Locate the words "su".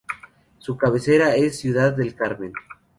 0.57-0.77